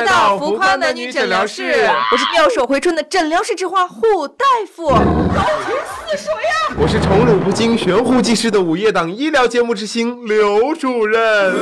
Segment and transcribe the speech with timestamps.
[0.00, 1.72] 来到浮夸男女诊疗室，
[2.12, 4.86] 我是妙手回春的诊疗室之花护大夫。
[4.90, 6.76] 高听四说呀！
[6.78, 11.52] 我是宠辱不惊、悬壶济世的午夜档医疗节目之星刘主任。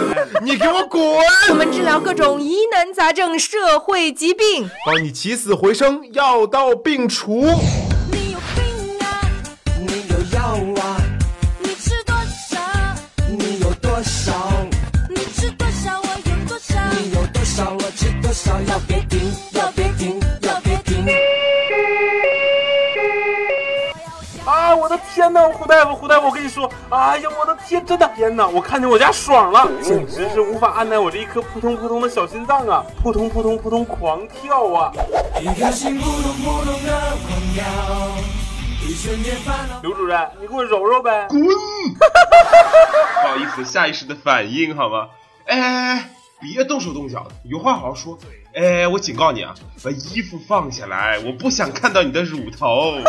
[0.43, 1.02] 你给我滚！
[1.48, 7.46] 我们治疗各种疑难杂症、社会疾病，帮你起死回生，药到病除。
[24.86, 28.46] 我的天哪，胡大夫，胡大夫，我跟你说，哎呀，我的天，真的天哪！
[28.46, 34.92] 我看见我家爽了，简直是无法按耐我这一颗扑通扑通的小心脏啊，扑通扑通扑通狂跳啊！
[35.40, 36.92] 一颗心扑通扑通的
[37.26, 37.64] 狂跳，
[38.87, 39.80] 一瞬间烦恼。
[39.82, 41.26] 刘主任，你给我揉揉呗。
[41.30, 41.43] 滚！
[41.43, 45.09] 不好意思，下意识的反应好吗？
[45.46, 48.16] 哎，别动手动脚的，有话好好说。
[48.57, 49.52] 哎，我警告你啊，
[49.85, 52.95] 把衣服放下来，我不想看到你的乳头。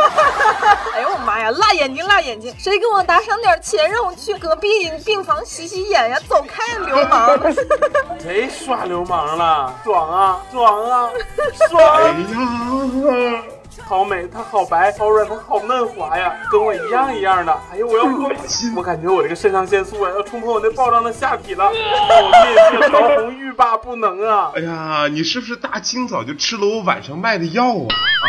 [0.93, 2.53] 哎呦我妈呀，辣眼睛辣眼睛！
[2.59, 4.67] 谁给我打赏点钱，让我去隔壁
[5.05, 6.19] 病房洗洗眼呀？
[6.27, 7.39] 走开，流氓！
[8.19, 9.73] 谁耍流氓了？
[9.85, 11.81] 爽啊，爽啊，哎爽！
[13.35, 13.43] 呀，
[13.87, 17.57] 好美，它好白，好软，它好嫩滑呀，跟我一样一样的。
[17.71, 18.29] 哎呦，我要 疯！
[18.75, 24.51] 我感觉我这个肾上腺素啊，要冲破我那暴胀的下体了， 我面色潮红，欲罢不能啊！
[24.55, 27.87] 哎呀，你是不是大清早就吃了我晚上卖的药啊？
[27.87, 28.27] 啊，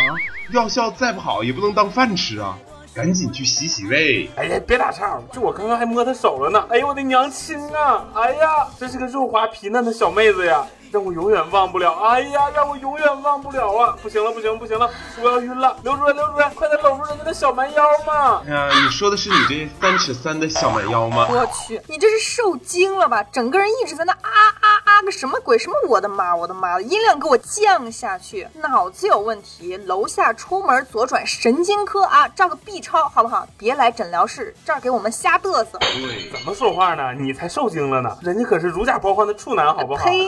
[0.53, 2.57] 药效再不好也不能当饭吃啊！
[2.95, 4.29] 赶紧去洗洗胃。
[4.35, 6.65] 哎呀，别打岔，就我刚刚还摸她手了呢。
[6.69, 8.05] 哎呦，我的娘亲啊！
[8.15, 11.93] 哎呀，真是个肉滑皮嫩的小妹子呀，让我永远忘不了。
[12.03, 13.95] 哎呀，让我永远忘不了啊！
[14.01, 14.89] 不行了，不行，不行了，
[15.21, 15.75] 我要晕了。
[15.83, 18.41] 刘主任，刘主任，快点搂住人家的小蛮腰嘛！
[18.47, 21.27] 哎呀，你说的是你这三尺三的小蛮腰吗？
[21.29, 23.23] 我去，你这是受惊了吧？
[23.31, 25.57] 整个人一直在那啊啊啊个什么鬼？
[25.57, 26.83] 什么我的妈，我的妈的！
[26.83, 29.77] 音量给我降下去，脑子有问题。
[29.85, 33.47] 楼下出门左转神经科啊，照个 B 超好不好？
[33.57, 35.77] 别来诊疗室，这儿给我们瞎嘚瑟。
[35.79, 37.13] 对，怎么说话呢？
[37.13, 40.03] 你才受惊了呢，人家可是如假包换的处男，好不好？
[40.03, 40.27] 呸！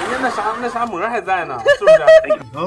[0.00, 2.02] 人家那啥那啥膜还在呢，是不是？
[2.24, 2.60] 哎呀啊，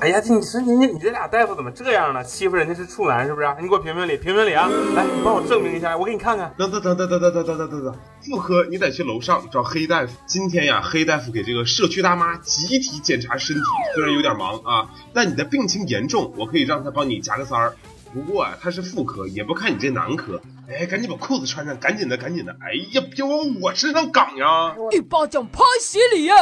[0.00, 2.22] 哎呀，这你说人家你这俩大夫怎么这样呢？
[2.22, 3.48] 欺负人家是处男是不是？
[3.60, 4.68] 你给我评评理，评评理啊！
[4.94, 6.52] 来，你帮我证明一下，我给你看看。
[6.56, 10.12] 等等等等等等等等等等等，妇科你得去楼上找黑大夫。
[10.26, 13.62] 今天呀，黑大夫给这个社区大妈集体检查身体，
[13.94, 17.74] 虽然有点忙啊，但你的病情严重，我可以让他帮你夹个塞儿。
[18.14, 20.40] 不过啊，他是妇科，也不看你这男科。
[20.68, 22.52] 哎，赶紧把裤子穿上，赶紧的，赶紧的！
[22.60, 24.74] 哎呀，别往我身上杠呀！
[24.92, 26.32] 一巴掌拍死你耶！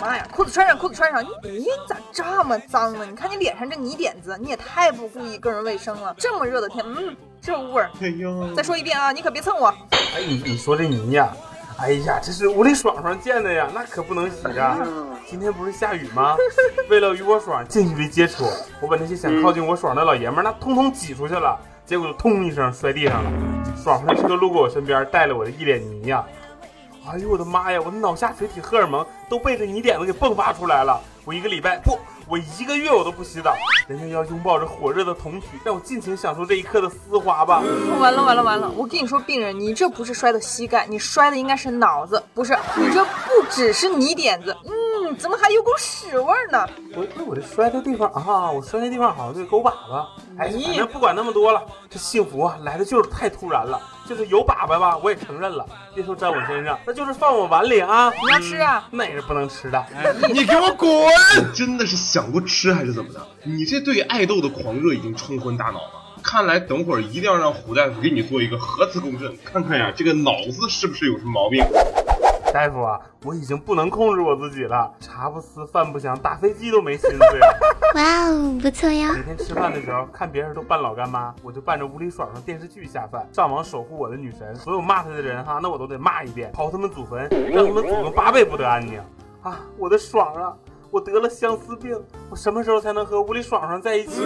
[0.00, 1.22] 妈呀，裤子穿上，裤子穿上！
[1.22, 3.04] 你你咋这么脏呢？
[3.08, 6.14] 你看你脸上这泥点子，你也太不顾意个人卫生了。
[6.18, 7.90] 这么热的天，嗯，这味儿。
[8.00, 9.68] 哎呀，再说一遍啊，你可别蹭我。
[9.90, 11.30] 哎，你你说这泥呀，
[11.76, 14.78] 哎呀，这是屋里爽爽建的呀，那可不能洗呀。
[15.26, 16.36] 今天不是下雨吗？
[16.88, 18.44] 为了与我爽近距离接触，
[18.80, 23.30] 我把那些想靠近我爽的老爷们儿那通通挤出去了，结果就通一声摔地上了。
[23.82, 26.24] 爽上车路过我身边，带了我的一脸泥呀。
[27.10, 27.78] 哎呦我的妈呀！
[27.84, 30.98] 我的脑下垂体荷尔蒙都被这泥点子给迸发出来了。
[31.26, 33.54] 我一个礼拜不，我一个月我都不洗澡。
[33.86, 37.62] 人家要拥抱着火热的童趣，让我尽情享受这一刻的丝滑吧。
[38.00, 38.70] 完了完了完了！
[38.76, 46.66] 我跟你说，病人，你这不是摔的膝盖，你摔的应该是脑子，不是你这不只是泥点子，嗯，怎么还有股屎味儿呢？
[46.96, 50.06] 我那我这摔的地方啊，我摔的地方好像就是狗粑粑。
[50.38, 53.80] 哎，反正不管那么多了，这幸福啊来的就是太突然了。
[54.06, 55.64] 就是有粑粑吧，我也承认了，
[55.94, 58.12] 别说粘我身上，那就是放我碗里啊。
[58.22, 58.86] 你要吃啊？
[58.90, 59.82] 那也是不能吃的。
[60.28, 60.90] 你给我滚！
[61.54, 63.20] 真的是想过吃还是怎么的？
[63.42, 66.14] 你这对爱豆的狂热已经冲昏大脑了。
[66.22, 71.60] 看来等会儿一定要让胡大夫给你做一个核磁共振，看看呀这个脑子是不是有什么毛病。
[72.52, 77.48] 大夫啊，我已经不能控制我自己了，茶不思饭不想，打飞机都没心思呀。
[77.96, 79.12] 哇哦，不错呀！
[79.12, 84.54] 每天吃饭的时候看别人都扮老干妈，我就扮着无理爽上电视剧下饭，上网守护我的女神。
[84.54, 89.00] 所有骂她的人哈，那我都得骂一遍，刨他们祖坟，让他们祖宗八辈不得安宁。
[89.42, 90.54] 啊，我的爽啊！
[90.94, 92.00] 我得了相思病，
[92.30, 94.22] 我什么时候才能和屋里爽爽在一起？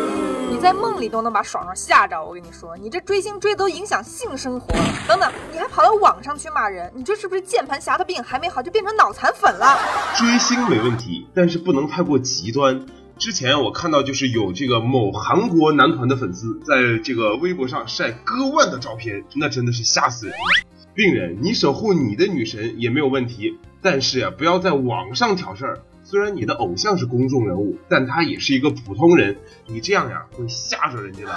[0.51, 4.85] 你在梦里都能把爽爽吓着，我跟你说，你这追星追都影响性生活了。
[5.09, 9.79] 等等，你还跑到网上去骂人，你这是不是键盘侠的病还没好就变成脑残粉了？
[10.15, 12.85] 追星没问题，但是不能太过极端。
[13.17, 20.67] 之前我看到就是有这个某韩国男团的粉丝在这个微博上晒割腕的照片，那真的是吓死人了。
[20.93, 25.79] 病人，你守护你的女神也没有问题，但是呀，不要在网上挑事儿。
[26.11, 31.33] 虽然你的偶像是公众人物，但他也是一个普通人，你这样呀会吓着人家的。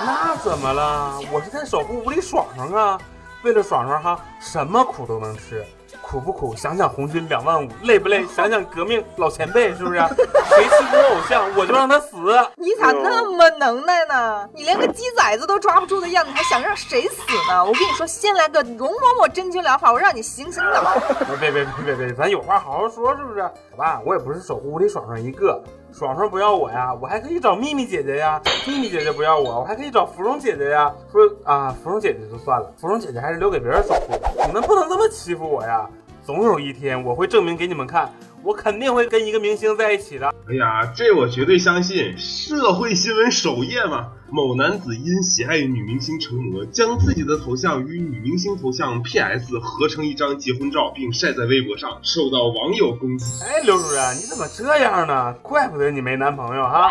[0.00, 1.20] 那怎么了？
[1.32, 3.00] 我是在守护屋里爽爽啊！
[3.44, 5.64] 为了爽爽哈，什么苦都能吃，
[6.02, 6.54] 苦不苦？
[6.56, 8.24] 想想红军两万五，累不累？
[8.34, 9.98] 想想革命老前辈，是不是？
[10.48, 12.16] 谁欺负我偶像，我就让他死。
[12.56, 14.48] 你咋那么能耐呢？
[14.54, 17.16] 你连个鸡崽子都抓不住的样子，还想让谁死
[17.50, 17.64] 呢？
[17.64, 20.96] 我跟你说，先来个容嬷嬷针灸疗法，我让你醒醒脑。
[21.40, 23.42] 别别别别别，咱有话好好说，是不是？
[23.42, 25.62] 好吧，我也不是守护屋里爽爽一个，
[25.92, 28.40] 爽爽不要我呀，我还可以找秘密姐姐呀。
[28.66, 30.92] 秘密姐姐不要我，我还可以找芙蓉姐姐呀。
[31.10, 34.12] 说啊，芙蓉姐姐就算了，芙蓉姐姐还是留给别人守护。
[34.46, 35.88] 你们不能这么欺负我呀！
[36.22, 38.12] 总有一天我会证明给你们看，
[38.42, 40.26] 我肯定会跟一个明星在一起的。
[40.48, 42.16] 哎呀，这我绝对相信。
[42.18, 53.24] 社会新闻首页嘛，某男子因喜爱女明星成魔，将自己的头像与女明星头像 PS 合成一张结婚照，并晒在微博上，受到网友攻击。
[53.44, 55.32] 哎，刘主任，你怎么这样呢？
[55.42, 56.90] 怪不得你没男朋友哈！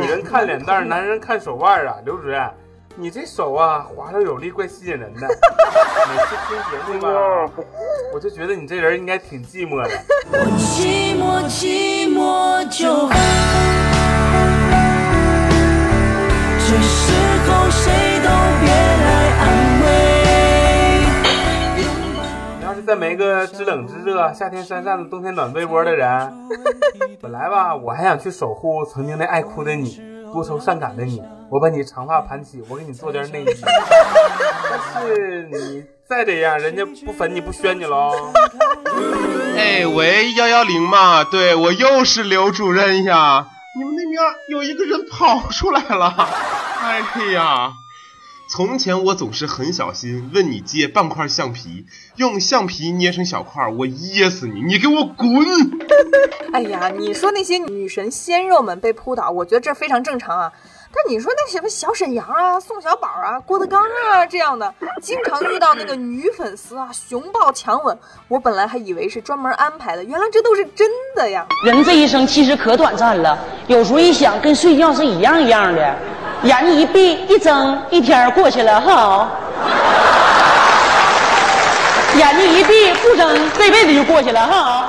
[0.00, 1.96] 女人看脸蛋，男人看手腕啊！
[2.04, 2.48] 刘主任，
[2.94, 5.26] 你这手啊，滑溜有力，怪吸引人的。
[6.08, 7.10] 每次听节目吧，
[8.14, 9.90] 我就觉得你这人应该挺寂寞的。
[10.56, 13.87] 寂寞寂寞就好。
[16.70, 17.12] 这时
[17.48, 18.28] 候谁都
[18.60, 19.86] 别来安慰。
[22.58, 26.30] 你要是再没个知冷知热、夏天扇扇子、冬天暖被窝的人，
[27.22, 29.98] 本来吧，我还想去守护曾经那爱哭的你、
[30.30, 31.22] 多愁善感的你。
[31.50, 33.46] 我把你长发盘起，我给你做件内衣。
[34.70, 38.12] 但是你再这样，人家不粉你不宣你喽。
[39.56, 43.46] 哎喂，幺幺零嘛，对我又是刘主任呀。
[43.78, 46.08] 你们那边有一个人跑出来了。
[46.80, 47.00] 哎
[47.32, 47.72] 呀，
[48.50, 51.86] 从前我总是很小心，问你借半块橡皮，
[52.16, 55.28] 用橡皮捏成小块，我噎死你，你给我滚！
[56.52, 60.52] 哎呀，你说那些女神鲜肉们被扑倒，我觉得这非常正常啊。
[60.90, 67.96] 但你说那什么小沈阳啊、宋小宝啊、郭德纲啊这样的，经常遇到那个女粉丝啊熊抱强吻，
[68.26, 71.46] 我本来还以为是专门安排的，原来这都是真的呀。
[71.64, 75.94] 人这一生其实可短暂了，有时候一想跟睡觉是一样一样的，
[76.42, 79.28] 眼睛一闭一睁，一天过去了哈。
[82.16, 84.88] 眼睛一闭不睁，这辈子就过去了哈。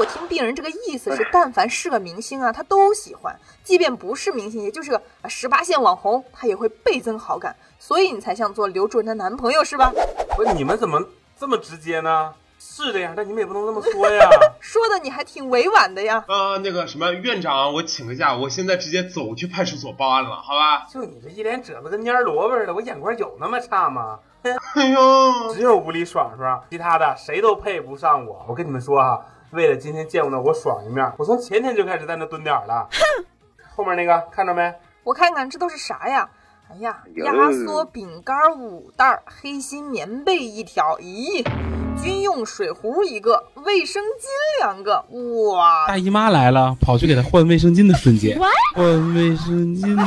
[0.00, 7.54] 我听病人这个意思是，但凡是个明星啊，他都喜欢；即便不是明星，也就是个啊十八线网红，他也会倍增好感。
[7.78, 9.92] 所以你才想做刘主任的男朋友是吧？
[10.34, 10.98] 不是你们怎么
[11.38, 12.32] 这么直接呢？
[12.58, 14.26] 是的呀，但你们也不能这么说呀。
[14.58, 16.24] 说的你还挺委婉的呀。
[16.28, 20.86] 呃，那个什么院长，我请个假，我现在直接走去派出所报案了，好吧？
[20.90, 24.18] 就你这一脸褶子跟蔫萝卜似的，我眼光有那么差吗？
[24.74, 28.46] 哎呦，只有吴理爽爽，其他的谁都配不上我。
[28.48, 32.88] 我跟你们说哈，为了今天见到我爽一面，我从前天就开始在那蹲点了。
[32.92, 33.24] 哼
[33.74, 34.72] 后面那个看着没？
[35.02, 36.28] 我看看这都是啥呀？
[36.70, 41.44] 哎呀，压缩饼干五袋儿，黑心棉被一条，咦，
[42.00, 45.04] 军用水壶一个，卫生巾两个，
[45.52, 45.88] 哇！
[45.88, 48.38] 大姨妈来了，跑去给她换卫生巾的瞬间，
[48.76, 50.04] 换卫生巾呢？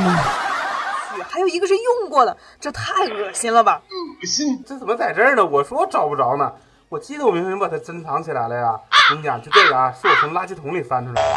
[1.14, 3.82] 去还有一个是用过的，这太恶心了吧！
[4.22, 4.64] 恶心！
[4.64, 5.44] 这怎么在这儿呢？
[5.44, 6.50] 我说我找不着呢，
[6.94, 8.70] 我记得我明明把它珍藏起来了呀。
[9.10, 11.28] 我跟你讲，就这个啊，是我从垃圾桶里翻出来的。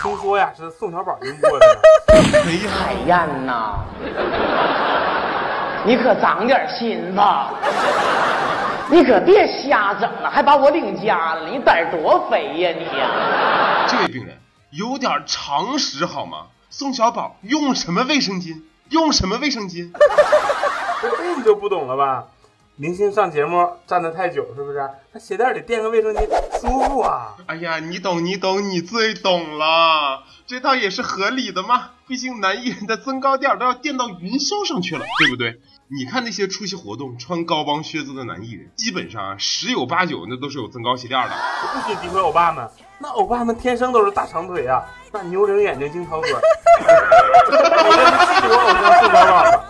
[0.00, 1.80] 听说呀，是宋小宝用过的呢。
[2.70, 3.80] 海燕呐，
[5.84, 7.50] 你可长点心吧，
[8.88, 13.86] 你可别瞎整了，还把我领家了，你胆多肥呀你呀！
[13.88, 14.38] 这位病人
[14.70, 16.46] 有点常识好吗？
[16.70, 18.62] 宋小宝用什么卫生巾？
[18.90, 19.90] 用什么卫生巾？
[21.02, 22.26] 这你就不懂了吧？
[22.76, 24.90] 明星上节目站得太久，是不是？
[25.12, 26.26] 他鞋垫里垫个卫生巾
[26.60, 27.36] 舒服啊。
[27.46, 31.90] 哎呀，你懂你懂，你最懂了，这倒也是合理的嘛。
[32.08, 35.60] 毕竟男艺人的增高垫都要垫到云霄上去了，对不对？
[35.86, 41.30] 你看那些出席活动穿高帮靴子的男艺人，基本上啊十有八九那都是有增高鞋垫的。
[41.72, 46.30] 不许诋毁欧巴们，那欧巴们天生都是大长腿啊，那牛铃眼睛金桃嘴。
[46.30, 49.62] 你们嫉妒我偶像宋小宝吗？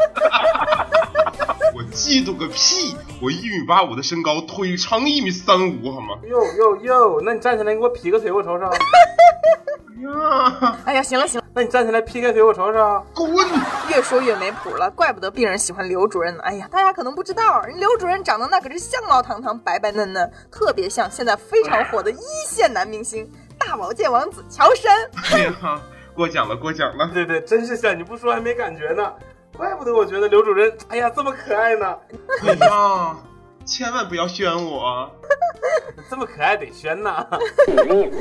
[1.95, 2.97] 我嫉妒个屁！
[3.23, 6.19] 我一米八五的身高，腿长一米三五，好吗？
[6.25, 8.65] 哟哟哟，那你站起来给我劈个腿我瞅瞅。
[8.65, 8.71] 呀，
[10.85, 13.07] 哎呀，行了行了，那你站起来劈个腿我瞅瞅。
[13.15, 13.47] 滚！
[13.89, 16.43] 越说越没谱了，怪不得病人喜欢刘主任呢。
[16.43, 24.93] 哎呀，大家可能不知道，人刘主任长得那可是相貌堂堂、白白嫩嫩，特别像现在非常火的一线男明星大保健王子乔杉。
[25.31, 25.81] 哎呀，
[26.13, 27.09] 过奖了，过奖了。
[27.15, 29.13] 对对，真是像，你不说还没感觉呢。
[29.57, 31.97] 怪不得我觉得刘主任，哎呀，这么可爱呢。
[32.43, 33.17] 哎呀，
[33.65, 35.11] 千万不要宣我。
[36.11, 37.27] 这么可爱得宣呐。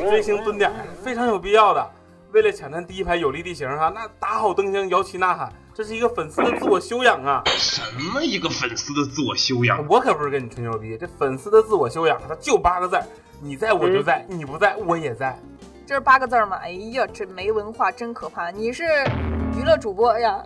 [0.09, 1.91] 追星蹲点儿非常有必要的。
[2.31, 7.43] 为了抢占第一排有利地形哈，那打好灯箱，摇旗呐喊，这是一个粉丝的自我修养啊！
[7.45, 9.85] 什么一个粉丝的自我修养？
[9.87, 13.03] 我可不是跟你吹牛逼，这粉丝的自我修养，它就八个字儿：
[13.39, 15.39] 你在我就在，你不在我也在。
[15.85, 16.57] 这是八个字儿吗？
[16.63, 18.49] 哎呀，这没文化真可怕！
[18.51, 18.83] 你是
[19.57, 20.41] 娱乐主播呀？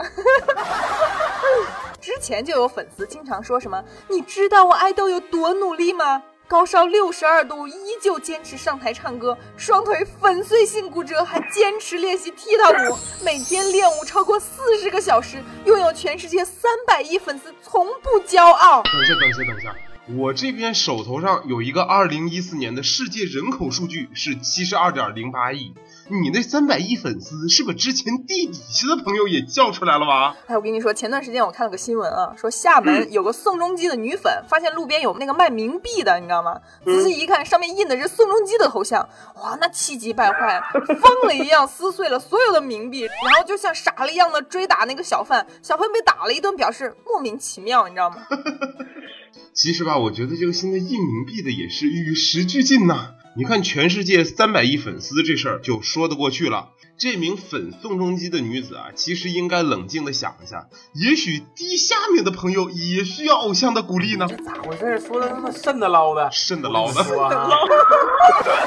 [2.01, 6.23] 之前就有粉丝经常说什么：“你知道我爱豆有多努力吗？
[6.47, 19.75] 高烧六十二度，依旧坚持上台唱歌，双腿粉碎性骨折，还坚持练习踢踏舞，每天练舞超过四十个小时，拥有全世界三百亿粉丝，从不骄傲。”等一下，等一下，等一下。
[20.15, 25.73] 我这边手头上有一个二零一四年的世界人口数据是七十二点零八亿，
[26.09, 30.37] 你那三百亿粉丝是把之前地底下的朋友也叫出来了吧？
[30.47, 36.59] 哎，我跟你说，前段时间我看了个新闻啊，说厦门有个宋仲基的女粉发现路边有那个卖冥币的，你知道吗？
[36.85, 40.61] 仔细一看，上面印的是宋仲基的头像，哇，那气急败坏，
[41.01, 48.17] 疯了一样撕碎了所有的冥币，然后就像傻了一样的追打那个小贩，小贩被打了一顿，表示莫名其妙，你知道吗？
[49.53, 53.15] 其实吧，我觉得这个现在印冥币的也是与时俱进呐。
[53.37, 56.69] 你看，全世界三百亿粉丝这事儿就说得过去了。
[56.97, 64.25] 这名粉宋仲基的女子啊，其实应该冷静的想一下，也许低下面的朋友也需要偶像的鼓励呢。
[64.27, 64.99] 这咋回事？
[64.99, 66.99] 说的那么瘆得捞的，瘆得捞的。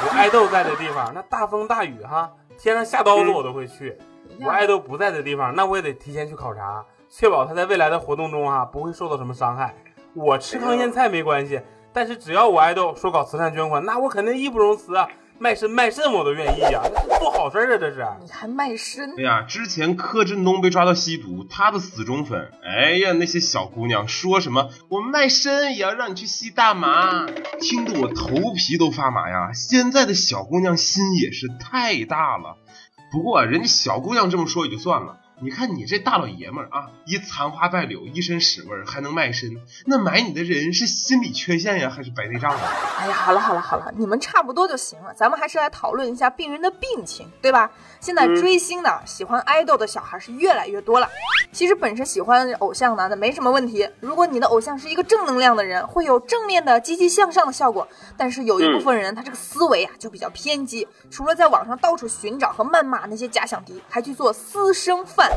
[0.06, 3.98] 我爱豆在的地方，那大风大雨哈，天上下刀子我都会去。
[4.40, 9.74] 我爱豆不在的地方，那我也得提前去考察，确保他在未来的活动中哈不会受到什么伤害。
[10.14, 11.60] 我吃糠咽菜没关系，
[11.92, 16.82] 但是只要我爱豆说搞慈善捐款，那我肯定义不容辞啊，卖身卖肾我都愿意呀，
[17.18, 18.06] 不好事啊这是。
[18.22, 19.14] 你还卖身？
[19.18, 27.26] 哎呀，之前柯震东被抓到吸毒，他的死忠粉，哎呀，那些小姑娘说什么我卖身也要让你去吸大麻，
[27.60, 29.52] 听得我头皮都发麻呀。
[29.52, 32.56] 现在的小姑娘心也是太大了，
[33.10, 35.16] 不过人家小姑娘这么说也就算了。
[35.42, 39.50] 你看你这大老爷们儿啊，一残花败柳，一身屎味儿，还能卖身？
[39.86, 42.60] 那买你的人是心理缺陷呀，还是白内障啊？
[42.98, 47.70] 哎呀，好了好了好了，你们差不多就行了，咱们还是来讨论一下病人的病情，对吧？
[48.00, 51.08] 现在追星的、喜欢爱豆的小孩是越来越多了。
[51.52, 53.88] 其实本身喜欢偶像呢，那没什么问题。
[54.00, 57.88] 如果你的偶像是一个正能量的人，会有正面的、积极向上的效果。
[58.16, 65.29] 但是有一部分人，他这个思维啊就比较偏激，除了在网上到处寻找和谩骂那些假想敌，还去做私生饭。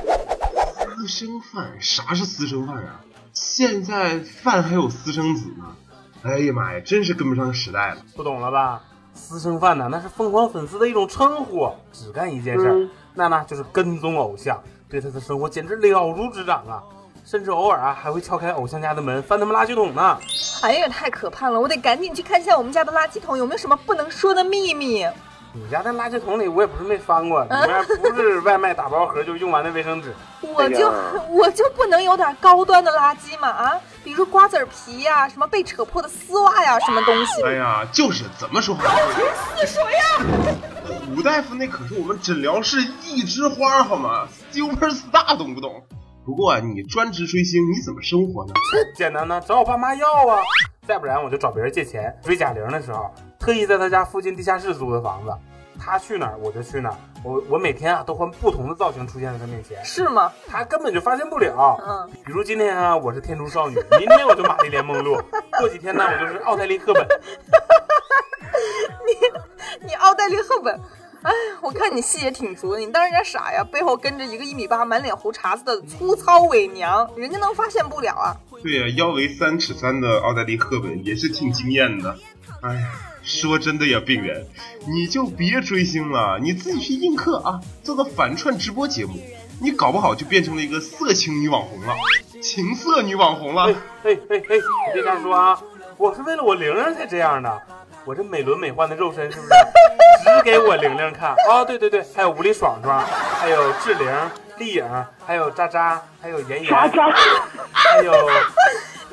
[0.95, 1.77] 私生饭？
[1.79, 3.01] 啥是私生饭啊？
[3.33, 5.75] 现在饭还有私生子呢？
[6.21, 7.97] 哎呀妈呀，真是跟不上时代了。
[8.15, 8.81] 不懂了吧？
[9.13, 16.81] 私生饭呢，那是疯狂粉丝的一种称呼，只干一件事儿，那呢就是跟踪偶像，对他的生活简直了如指掌啊！
[17.25, 20.17] 甚至偶尔啊还会敲开偶像家的门，翻他们垃圾桶呢。
[20.61, 21.59] 哎呀，太可怕了！
[21.59, 25.05] 我得赶紧去看一下我们家的垃圾桶有没有什么不能说的秘密。
[25.55, 30.13] 你家的垃圾桶里我也不是没翻过，里面 不是外卖打包盒就用完的卫生纸。
[30.41, 30.91] 我就
[31.29, 33.47] 我就不能有点高端的垃圾吗？
[33.49, 33.71] 啊，
[34.03, 37.43] 比如瓜子皮呀，什么被扯破的丝袜呀，什么东西？
[37.43, 38.83] 哎呀，就是怎么说话？
[38.83, 40.55] 高频似水呀！
[41.15, 45.83] 胡大夫那可是我们诊疗室一枝花，好吗？Superstar，懂不懂？
[46.25, 48.53] 不过啊，你专职追星，你怎么生活呢？
[48.95, 50.39] 简单呢，找我爸妈要啊，
[50.87, 52.11] 再不然我就找别人借钱。
[52.23, 55.33] 追贾玲的时候，特意在他家附近地下室租的房子，
[55.77, 56.95] 他去哪儿我就去哪儿，
[57.25, 60.31] 我我每天啊都换不同的造型出现在他面前，是吗？
[60.47, 61.77] 他根本就发现不了。
[61.85, 65.21] 嗯，比如今天啊，我是天竺少女，明天我就玛丽莲梦露，
[65.59, 67.05] 过几天呢，我就是奥黛丽赫本。
[69.05, 70.79] 你你奥黛丽赫本。
[71.23, 71.31] 哎，
[71.61, 73.63] 我看你戏也挺足的，你当人家傻呀？
[73.71, 78.35] 背后跟着一个一米八、满脸胡茬子的粗糙伪娘，人家能发现不了啊？
[78.61, 82.17] 对呀、腰围三尺三的奥黛丽·赫本也是挺惊艳的。
[82.63, 82.87] 哎呀，
[83.23, 84.47] 说真的呀，病人，
[84.87, 89.19] 你就别追星了，你自己去映客啊，做个反串直播节目，
[89.61, 91.93] 你搞不好就变成了一个色情女网红了，
[92.41, 93.65] 情色女网红了。
[93.65, 95.61] 哎哎哎哎，你别这样说啊，
[95.97, 97.61] 我是为了我玲玲才这样的。
[98.05, 99.49] 我这美轮美奂的肉身是不是
[100.23, 101.63] 只给我玲玲看啊？
[101.65, 103.01] 对对对，还有吴丽爽爽，
[103.39, 104.09] 还有志玲、
[104.57, 104.85] 丽颖，
[105.25, 106.73] 还有渣渣，还有妍妍，
[107.71, 108.13] 还有……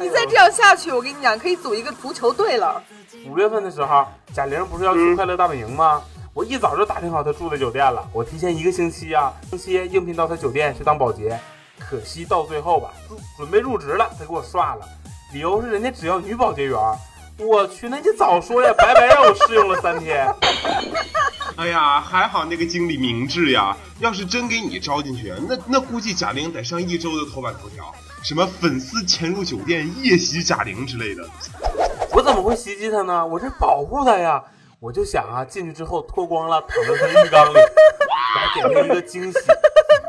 [0.01, 2.83] 你再这样下去，我跟你讲，可以组一个足球队了。
[3.27, 6.03] 五月份的时候，贾玲不是要去快乐大本营吗？
[6.33, 11.39] 我一早就打听好她住的酒店了，我提前一个星期啊，星期应聘到她酒店去当保洁，
[11.79, 12.91] 可惜到最后吧，
[13.37, 14.89] 准备入职了，她给我刷了，
[15.35, 16.79] 理由是人家只要女保洁员。
[17.39, 18.73] 我去，那你早说呀！
[18.77, 20.27] 白白让我试用了三天。
[21.57, 23.77] 哎呀，还好那个经理明智呀！
[23.99, 31.25] 要是真给你招进去，那那估计贾玲得上一周的头版头条，什么粉丝潜入酒店夜袭贾玲之类的。
[32.13, 33.27] 我怎么会袭击他呢？
[33.27, 34.43] 我是保护他呀！
[34.79, 39.39] 我就想啊，进去之后脱光了，躺在她浴缸里，来 给他一个惊喜。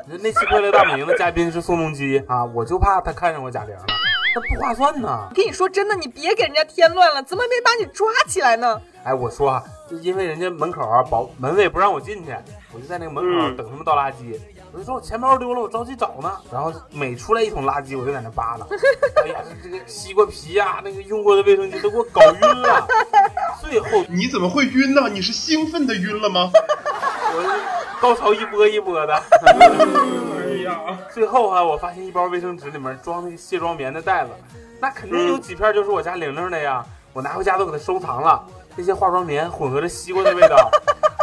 [0.07, 3.85] 那期《快乐大本营》的嘉宾是宋仲基啊，我就怕他看上我贾玲了，
[4.35, 5.29] 那不划算呐。
[5.33, 8.81] 跟你说真的，你别给人家添乱了，怎么没把你抓起来呢？
[9.03, 12.35] 哎，我说啊，就因为人家门口啊保门卫不让我进去，
[12.73, 14.37] 我就在那个门口等他们倒垃圾。
[14.73, 16.31] 我就说我钱包丢了，我着急找呢。
[16.51, 18.65] 然后每出来一桶垃圾，我就在那扒拉。
[19.23, 22.87] 哎呀，这这个西瓜皮呀、那个用过的卫生巾都给我搞晕了。
[23.59, 25.09] 最后你怎么会晕呢？
[25.09, 26.49] 你是兴奋的晕了吗？
[26.53, 29.13] 我高潮一波一波的。
[29.13, 34.31] 哎呀，最后啊，我发现一包卫生纸里面装那个卸妆棉的袋子，
[34.79, 36.85] 那肯定有几片就是我家玲玲的呀。
[37.13, 38.41] 我拿回家都给她收藏了，
[38.77, 40.71] 那些化妆棉混合着西瓜的味道。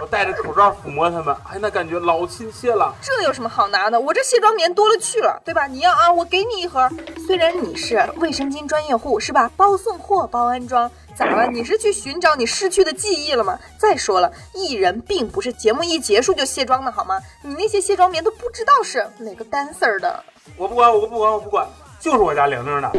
[0.01, 2.95] 我戴着口罩抚摸它们，哎，那感觉老亲切了。
[3.03, 3.99] 这有什么好拿的？
[3.99, 5.67] 我这卸妆棉多了去了，对吧？
[5.67, 6.89] 你要啊，我给你一盒。
[7.27, 9.51] 虽然你是卫生巾专业户，是吧？
[9.57, 11.47] 包送货，包安装，咋了？
[11.51, 13.59] 你是去寻找你失去的记忆了吗？
[13.79, 17.19] 再说了，艺人并不是节目一结束就卸妆的好吗？
[17.43, 20.23] 你那些卸妆棉都不知道是哪个 dancer 的。
[20.57, 21.67] 我不管，我不管，我不管。
[22.01, 22.91] 就是我家玲玲的，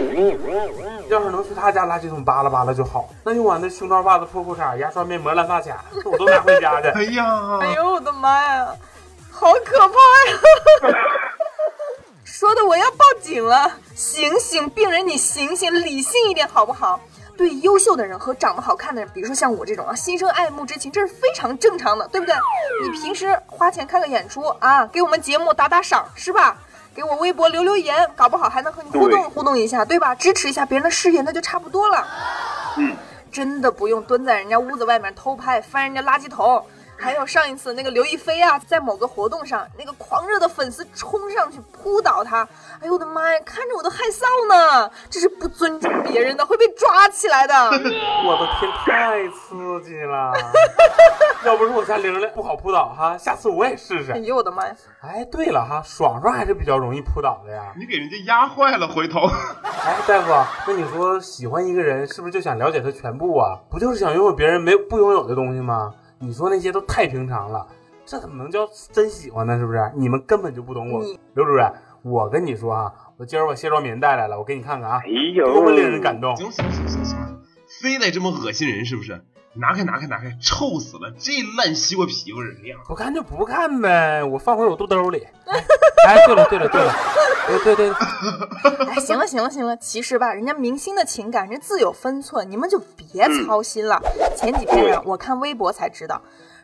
[1.10, 3.10] 要是能去她家垃圾桶扒拉扒拉就好。
[3.24, 6.88] 那用完的胸罩、袜子、破裤衩、牙刷、面膜、烂发卡，我都拿回家去。
[6.90, 8.68] 哎呀，哎呦我的妈呀，
[9.32, 9.94] 好可怕
[10.92, 10.96] 呀！
[12.26, 13.72] 说的我要报警了！
[13.96, 17.00] 醒醒，病人，你醒醒，理性一点好不好？
[17.38, 22.36] 对优秀的人和长得好看的人，比如说像我这种啊，心生爱慕之情，这是非常正常的，对不对？
[22.84, 26.58] 你平时花钱看个演出啊，给我们节目打打赏，是吧？
[27.00, 30.14] 给我微博留留言，搞不好还能和你互动互动一下，对吧？
[30.14, 32.06] 支持一下别人的事业，那就差不多了。
[32.76, 32.94] 嗯，
[33.32, 36.62] 真的不用蹲在人家屋子外面偷拍，翻人家垃圾桶。
[37.00, 42.48] 还有上一次那个刘亦菲啊，在某个活动上，那个狂热的粉丝冲上去扑倒她，
[42.82, 44.92] 哎呦我的妈呀，看着我都害臊呢！
[45.10, 47.54] 这是不尊重别人的，会被抓起来的。
[47.72, 50.34] 我的天，太刺激了！
[51.46, 54.12] 要不是我家玲玲不好扑倒哈，下次我也试试。
[54.12, 54.76] 哎呦我的妈呀！
[55.02, 57.74] 哎，对了哈，爽爽还是比较容易扑倒的呀。
[57.78, 59.22] 你给人家压坏了，回头。
[59.64, 60.34] 哎，大夫，
[60.68, 63.58] 那你说喜欢一个人，是不是就想了解他全部啊？
[63.72, 65.94] 不就是想拥有别人没不拥有的东西吗？
[66.20, 67.66] 你说那些都太平常了，
[68.06, 69.58] 这怎么能叫真喜欢呢？
[69.58, 69.92] 是不是？
[69.96, 71.02] 你们根本就不懂我，
[71.34, 71.72] 刘主任。
[72.02, 75.02] 我跟你说啊，我今儿把卸妆棉带来了，我给你看看啊，
[75.54, 76.36] 多么令人感动。
[76.36, 77.42] 行行行行行，
[77.82, 79.22] 非得这么恶心人是不是？
[79.54, 81.12] 拿开拿开拿开，臭死了！
[81.20, 82.78] 这烂西瓜皮味儿呀！
[82.88, 85.26] 不看就不看呗，我放回我肚兜里。
[86.08, 86.94] 哎，对了对了对了，
[87.48, 87.90] 对对对。
[88.88, 94.00] 哎，行了行了行了，其实吧，人家明星的情感人自有分寸，你们就别操心了。
[94.38, 96.22] 前几天啊，我看微博才知道，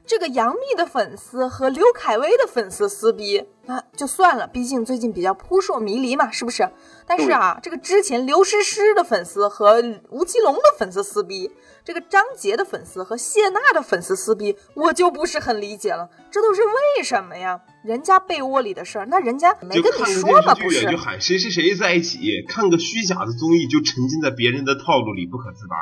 [0.08, 6.70] 这个杨幂的粉丝和刘恺威的粉丝撕逼，那就算了，毕竟最近比较扑朔迷离嘛，是不是？
[7.08, 11.50] 但是啊，这个之前刘诗诗的粉丝和吴奇隆的粉丝撕逼，
[11.84, 17.60] 这个张杰的粉丝和谢娜的粉丝撕逼，我就不是很理解了，这都是为什么呀？
[17.84, 20.54] 人家被窝里的事儿，那人家没跟你说吗？
[20.54, 25.76] 不是，就喊谁谁谁在一起，看个虚假的综艺就沉浸在别人的套路里不可自拔，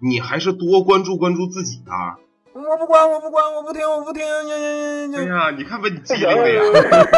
[0.00, 2.18] 你还是多关注关注自己啊！
[2.66, 4.24] 我不管，我不管，我不听，我不听！
[4.24, 5.18] 呀呀呀呀！
[5.18, 6.62] 哎呀，你看把你机灵的呀！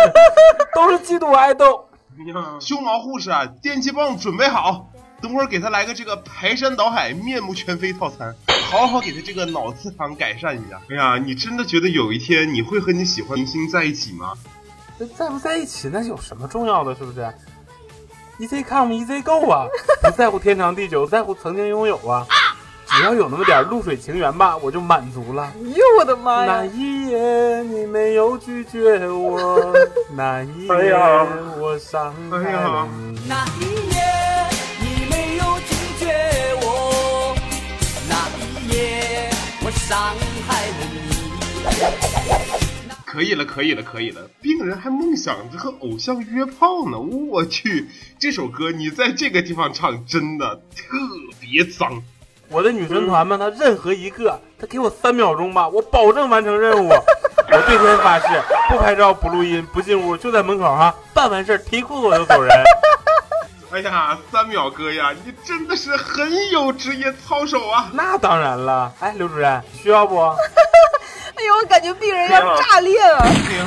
[0.74, 1.88] 都是嫉妒爱豆。
[2.61, 4.90] 胸毛护士啊，电击棒准备好，
[5.22, 8.35] 等会儿给他来个这个排山倒海、面目全非套餐，
[8.70, 10.81] 好好给他这个脑磁场改善一下。
[10.90, 14.35] 哎呀，你真的觉得有一天你会和你喜欢明星在一起吗？
[15.16, 16.94] 在不在一起那有什么重要的？
[16.94, 17.33] 是不是
[18.38, 19.66] ？Easy come, easy go 啊！
[20.03, 22.26] 不在乎天长地久，在乎曾经拥有啊！
[22.92, 25.44] 只要有那么点露水情缘吧， 我就满足了。
[25.44, 26.57] 哎呦我的妈呀！
[26.61, 29.72] 那一夜你没有拒绝我，
[30.16, 30.92] 那一夜
[31.59, 33.20] 我伤害了你。
[33.29, 34.03] 那一夜
[34.81, 36.12] 你没有拒绝
[36.62, 37.35] 我，
[38.09, 38.29] 那
[38.61, 39.31] 一夜
[39.64, 39.96] 我伤
[40.48, 41.00] 害了你。
[43.07, 44.29] 可以了，可以了，可以了！
[44.40, 47.88] 病人还梦想着和偶像约炮呢，我去！
[48.18, 50.96] 这首歌你在这个地方唱，真的特
[51.40, 52.03] 别脏。
[52.50, 56.88] 我的女神团们，他任何一个，他给我三秒钟吧，我保证完成任务。
[57.52, 58.26] 我对天发誓，
[58.68, 62.50] 不拍照，不录音，不进屋，就在门口哈，办完事儿提裤子我就走人。
[63.72, 67.88] 哎呀，三秒哥呀，你真的是很有职业操守啊！
[67.92, 68.92] 那当然了。
[68.98, 70.16] 哎，刘主任需要不？
[70.20, 73.18] 哎呦，我感觉病人要炸裂了。
[73.18, 73.66] 哎呀，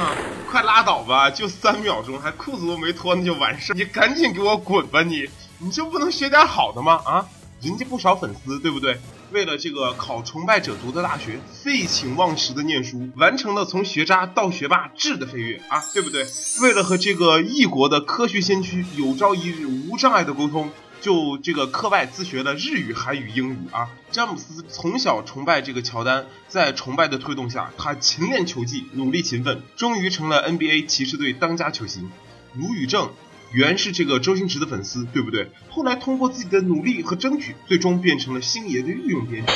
[0.52, 5.30] 快拉倒吧，就三秒钟，还裤子都没脱那就完事儿，你赶紧给我滚吧你！
[5.60, 7.00] 你就不能学点好的吗？
[7.06, 7.26] 啊？
[7.64, 9.00] 人家不少粉丝，对不对？
[9.32, 16.26] 为了这个考崇拜者读的大学，废寝忘食的念书，完成了从学渣到学霸质的飞跃啊，对不对？
[16.62, 23.90] 为了和这个异国的科学先驱有朝一日无障碍的沟通，就这个课外自学了日语、韩语、英语啊。
[24.12, 32.12] 詹姆斯从小崇拜这个乔丹，在崇拜的推动下，他勤练球技，努力勤奋，终于成了 NBA 骑士队当家球星。
[32.56, 33.10] 卢宇正
[33.54, 35.52] 原是这个周星驰的粉丝，对不对？
[35.70, 39.54] 后来通过自己的努力和争取，最终变成了星爷的御用编剧。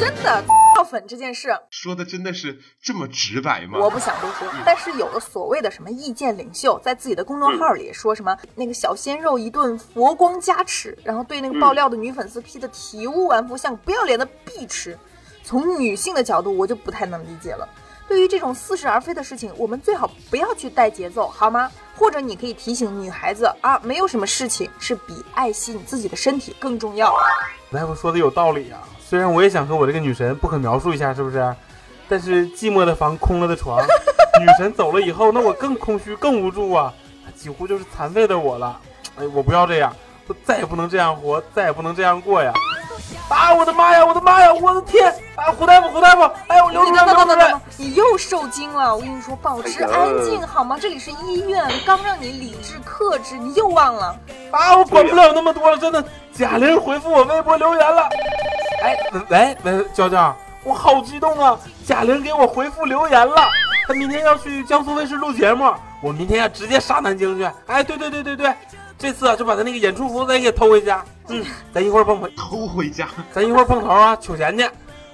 [0.00, 0.42] 真的
[0.74, 3.78] 掉粉这件事，说的真的是这么直白吗？
[3.78, 4.48] 我不想多说。
[4.64, 14.98] 但是有的所谓的什么意见领袖，在自己的公众号里说什么那个小鲜肉一顿佛光加持，然后对那个爆料的女粉丝批的体无完肤，像不要脸的碧池。
[15.44, 17.68] 从女性的角度，我就不太能理解了。
[18.12, 21.72] 对于这种似是而非的事情，我们最好不要去带节奏，好吗？
[21.96, 27.10] 或者你可以提醒女孩子啊，没有什么事情是比爱惜你自己的身体更重要。
[27.70, 31.56] 大夫说的有道理啊，虽然我也想和我这个女神不可描述一下，是不是？
[32.06, 33.82] 但是寂寞的房，空了的床，
[34.38, 36.92] 女神走了以后，那我更空虚，更无助啊，
[37.34, 38.78] 几乎就是残废的我了。
[39.16, 39.90] 哎，我不要这样，
[40.26, 42.52] 我再也不能这样活，再也不能这样过呀！
[43.28, 43.54] 啊！
[43.54, 44.04] 我的妈呀！
[44.04, 44.52] 我的妈呀！
[44.52, 45.12] 我的天！
[45.36, 45.50] 啊！
[45.58, 46.30] 胡大夫，胡大夫！
[46.48, 48.94] 哎呦，刘主任，刘主任，你又受惊了！
[48.94, 50.76] 我跟你说，保持安静好吗？
[50.80, 54.14] 这里是医院，刚让你理智克制，你又忘了。
[54.50, 54.76] 啊！
[54.76, 56.04] 我管不了那么多了，真的。
[56.34, 58.08] 贾玲回复我微博留言了。
[58.82, 58.96] 哎，
[59.30, 60.34] 喂喂，娇娇，
[60.64, 61.58] 我好激动啊！
[61.86, 63.48] 贾玲给我回复留言了，
[63.86, 67.50] 她明天要去江苏卫视录节目，我明天要直接杀南京去。
[67.66, 68.52] 哎，对对对对对。
[68.98, 71.04] 这次啊，就把她那个演出服再给偷回家。
[71.28, 74.68] 嗯，咱一会儿碰头偷回家，咱一会儿碰头啊，取钱去。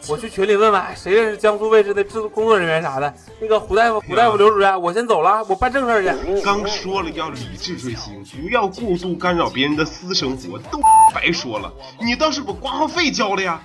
[0.08, 3.12] 我去群里问问，谁认识江苏卫视的制作工作人员啥的。
[3.40, 6.40] 那个胡大夫，胡大夫，刘主任，我先走了，我办正事去。
[6.40, 10.78] 刚说了要理智追星，不要过度干扰别人的私生活，都
[11.12, 11.72] 白说了。
[12.00, 13.60] 你倒是把挂号费交了呀。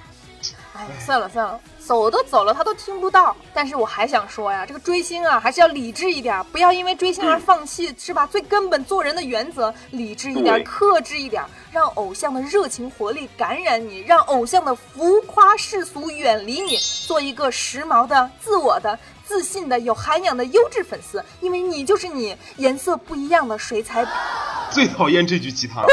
[0.75, 1.59] 哎，算了算了。
[1.79, 3.35] 走都走了，他都听不到。
[3.53, 8.25] 但是我还想说呀，这个追星啊，还是要理智一点，不要因为追星而放弃，是吧？
[8.25, 21.23] 最根本做人的原则，理智一点，克制一点，让偶像的热情活力感染你，让偶像的浮夸世俗远离你，做一个时髦的、自我的、自信的、有涵养的优质粉丝。
[21.41, 24.11] 因为你就是你，颜色不一样的水彩笔。
[24.71, 25.87] 最讨厌这句鸡汤了。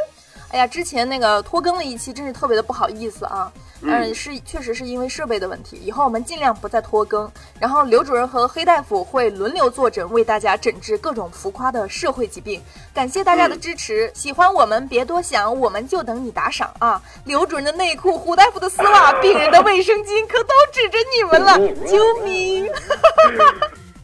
[0.52, 3.50] 哎呀，之前那个拖更了一期，真是特别的不好意思啊。
[3.82, 7.30] 嗯，是确实是因为设备的问题，以后我们尽量不再拖更。
[7.58, 12.62] 然后刘主任和黑大夫会轮流坐诊，为大家诊治各种浮夸的社会疾病。
[12.92, 17.00] 感谢大家的支持，喜欢我们别多想，我们就等你打赏啊！
[17.24, 21.58] 刘主任的内裤，胡大夫的丝袜，病人的卫生巾，可都指着你们了！
[21.88, 22.68] 救命！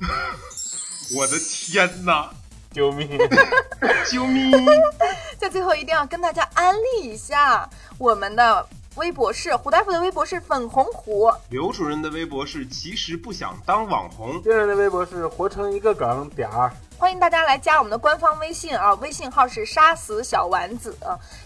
[1.15, 2.31] 我的天哪！
[2.73, 3.09] 救命！
[4.11, 4.53] 救命！
[5.39, 8.67] 在最后一定要跟大家安利一下我们的。
[8.97, 16.73] 微博是胡大夫的微博是粉红虎，刘主任的微博是其实不想当网红，病人的微博是活成一个梗点儿。
[16.97, 20.97] 欢迎大家来加我们的官方微信啊，微信号是杀死小丸子，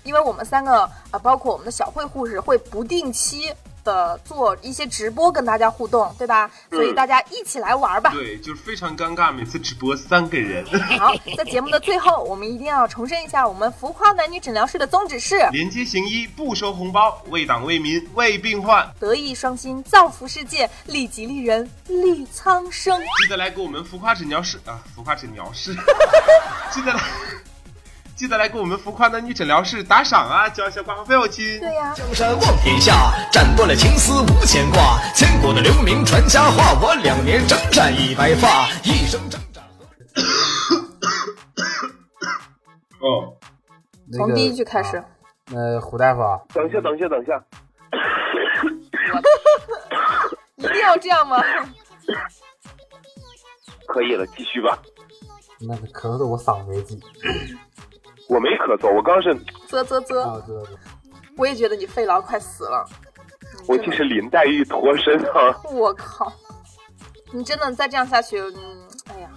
[0.05, 3.53] 因为我们三个啊，包括我们的小慧护士会不定期。
[3.91, 6.49] 的做一些直播跟大家互动，对吧？
[6.71, 8.11] 所以大家一起来玩吧。
[8.11, 10.65] 对，就是非常尴尬，每次直播三个人。
[10.99, 23.01] 好，在节目的最后，我们一定要重申一下，我们浮夸男女诊疗室的宗旨是：廉洁行医，不收红包，为党为民为病患，德艺双馨，造福世界，利己利人利苍生。
[23.23, 25.75] 记得来给我们浮夸诊疗室啊，浮夸诊疗室，
[26.71, 27.01] 记得来。
[28.21, 31.59] 记得来给我们浮夸男女诊疗室打赏啊，交一下挂号费哦，亲。
[31.59, 31.95] 对呀。
[31.95, 36.79] 江山望天下，斩断了情丝无牵挂，千古的留名传佳话。
[36.83, 39.65] 我两年征战已白发，一生征战。
[43.01, 43.33] 哦，
[44.13, 45.03] 从第一句开始。
[45.55, 46.21] 呃，胡大夫，
[46.53, 47.43] 等一下，等一下，等一下。
[50.61, 51.43] 一定要这样吗？
[53.89, 54.79] 可以了，继续吧。
[55.63, 57.01] 那个咳的我嗓子也紧。
[58.31, 59.35] 我没咳嗽，我刚是
[59.67, 60.43] 啧啧啧，
[61.37, 62.87] 我也觉得你肺痨快死了。
[63.67, 65.61] 我这是林黛玉脱身啊！
[65.73, 66.33] 我靠，
[67.33, 69.29] 你真的再这样下去，嗯，哎呀，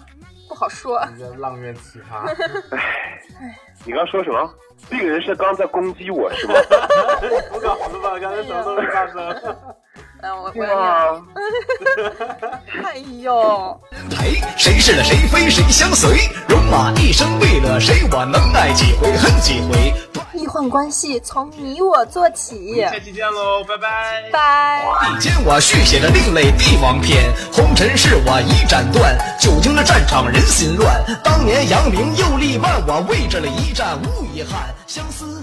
[0.48, 0.98] 不好说。
[1.38, 2.24] 浪苑奇葩。
[2.70, 4.54] 哎，你刚说什么？
[4.88, 6.54] 病人是刚在攻击我是吗？
[7.50, 9.56] 不搞了吧，刚才什么都没发生。
[10.28, 11.22] 我我
[12.84, 13.80] 哎呦！
[14.56, 16.28] 谁是了谁非谁相随？
[16.48, 18.02] 戎马一生为了谁？
[18.10, 19.92] 我能爱几回恨几回？
[20.32, 22.80] 易患关系从你我做起。
[22.80, 24.84] 下期见喽，拜拜拜。
[25.02, 29.16] 地间我续写了另类帝王篇，红尘事我已斩断。
[29.38, 34.74] 久经了战场人心乱，当年扬名又立万，我为这了一战无遗憾。
[34.86, 35.33] 相思。